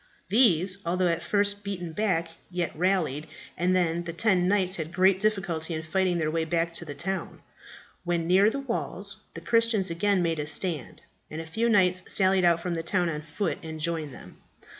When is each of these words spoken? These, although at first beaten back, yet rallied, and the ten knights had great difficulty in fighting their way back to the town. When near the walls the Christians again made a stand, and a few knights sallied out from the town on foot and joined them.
These, 0.29 0.79
although 0.83 1.09
at 1.09 1.21
first 1.23 1.63
beaten 1.63 1.91
back, 1.93 2.29
yet 2.49 2.75
rallied, 2.75 3.27
and 3.55 3.75
the 3.75 4.13
ten 4.13 4.47
knights 4.47 4.77
had 4.77 4.91
great 4.91 5.19
difficulty 5.19 5.75
in 5.75 5.83
fighting 5.83 6.17
their 6.17 6.31
way 6.31 6.43
back 6.43 6.73
to 6.73 6.85
the 6.85 6.95
town. 6.95 7.43
When 8.03 8.25
near 8.25 8.49
the 8.49 8.61
walls 8.61 9.17
the 9.35 9.41
Christians 9.41 9.91
again 9.91 10.23
made 10.23 10.39
a 10.39 10.47
stand, 10.47 11.03
and 11.29 11.39
a 11.39 11.45
few 11.45 11.69
knights 11.69 12.01
sallied 12.07 12.45
out 12.45 12.61
from 12.61 12.73
the 12.73 12.81
town 12.81 13.09
on 13.09 13.21
foot 13.21 13.59
and 13.61 13.79
joined 13.79 14.11
them. 14.11 14.41